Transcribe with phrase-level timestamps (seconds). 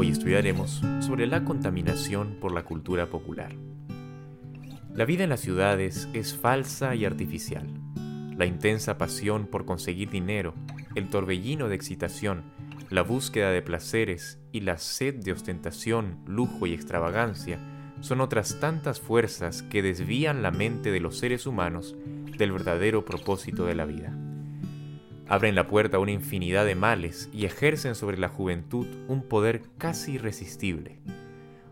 [0.00, 3.54] Hoy estudiaremos sobre la contaminación por la cultura popular.
[4.94, 7.68] La vida en las ciudades es falsa y artificial.
[8.34, 10.54] La intensa pasión por conseguir dinero,
[10.94, 12.44] el torbellino de excitación,
[12.88, 17.58] la búsqueda de placeres y la sed de ostentación, lujo y extravagancia
[18.00, 21.94] son otras tantas fuerzas que desvían la mente de los seres humanos
[22.38, 24.16] del verdadero propósito de la vida
[25.30, 29.62] abren la puerta a una infinidad de males y ejercen sobre la juventud un poder
[29.78, 30.98] casi irresistible.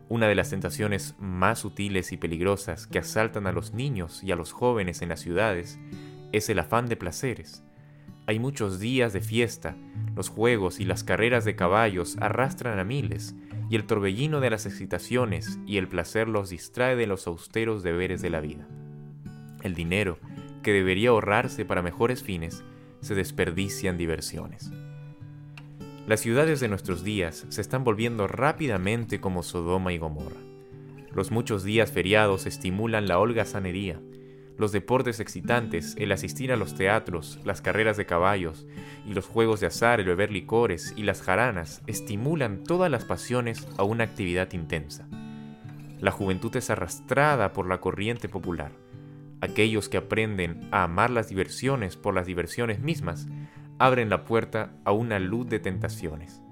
[0.08, 4.36] Una de las tentaciones más sutiles y peligrosas que asaltan a los niños y a
[4.36, 5.80] los jóvenes en las ciudades
[6.30, 7.64] es el afán de placeres.
[8.26, 9.77] Hay muchos días de fiesta,
[10.14, 13.34] los juegos y las carreras de caballos arrastran a miles,
[13.70, 18.22] y el torbellino de las excitaciones y el placer los distrae de los austeros deberes
[18.22, 18.68] de la vida.
[19.62, 20.18] El dinero,
[20.62, 22.64] que debería ahorrarse para mejores fines,
[23.00, 24.70] se desperdician diversiones.
[26.06, 30.40] Las ciudades de nuestros días se están volviendo rápidamente como Sodoma y Gomorra.
[31.12, 34.00] Los muchos días feriados estimulan la holgazanería,
[34.56, 38.66] los deportes excitantes, el asistir a los teatros, las carreras de caballos
[39.06, 43.68] y los juegos de azar, el beber licores y las jaranas estimulan todas las pasiones
[43.77, 45.08] a una actividad intensa.
[46.00, 48.72] La juventud es arrastrada por la corriente popular
[49.41, 53.28] Aquellos que aprenden a amar las diversiones por las diversiones mismas
[53.78, 56.42] abren la puerta a una luz de tentaciones.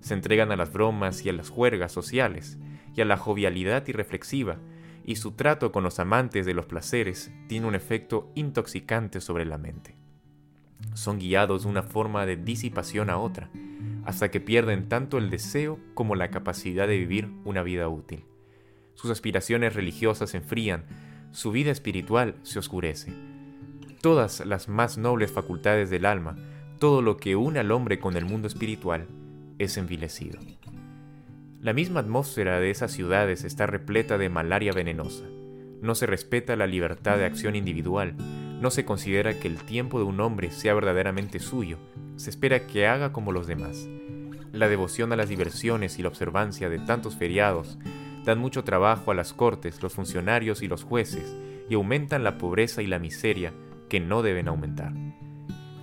[0.00, 2.58] Se entregan a las bromas y a las juergas sociales
[2.94, 4.58] y a la jovialidad irreflexiva,
[5.04, 9.58] y su trato con los amantes de los placeres tiene un efecto intoxicante sobre la
[9.58, 9.96] mente.
[10.94, 13.50] Son guiados de una forma de disipación a otra,
[14.04, 18.24] hasta que pierden tanto el deseo como la capacidad de vivir una vida útil.
[18.94, 20.84] Sus aspiraciones religiosas se enfrían,
[21.38, 23.12] su vida espiritual se oscurece.
[24.00, 26.34] Todas las más nobles facultades del alma,
[26.80, 29.06] todo lo que une al hombre con el mundo espiritual,
[29.60, 30.40] es envilecido.
[31.60, 35.26] La misma atmósfera de esas ciudades está repleta de malaria venenosa.
[35.80, 38.16] No se respeta la libertad de acción individual,
[38.60, 41.78] no se considera que el tiempo de un hombre sea verdaderamente suyo,
[42.16, 43.88] se espera que haga como los demás.
[44.50, 47.78] La devoción a las diversiones y la observancia de tantos feriados
[48.28, 51.34] dan mucho trabajo a las cortes, los funcionarios y los jueces,
[51.70, 53.54] y aumentan la pobreza y la miseria
[53.88, 54.92] que no deben aumentar.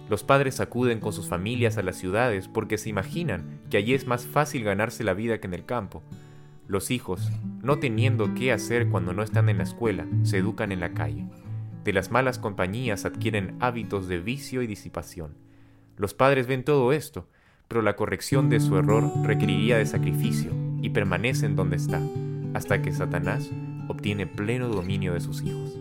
[0.10, 4.06] Los padres acuden con sus familias a las ciudades porque se imaginan que allí es
[4.06, 6.04] más fácil ganarse la vida que en el campo.
[6.68, 7.32] Los hijos,
[7.64, 11.26] no teniendo qué hacer cuando no están en la escuela, se educan en la calle.
[11.84, 15.34] De las malas compañías adquieren hábitos de vicio y disipación.
[15.98, 17.28] Los padres ven todo esto,
[17.68, 20.52] pero la corrección de su error requeriría de sacrificio
[20.84, 22.00] y permanecen donde está
[22.56, 23.52] hasta que Satanás
[23.90, 25.78] obtiene pleno dominio de sus hijos.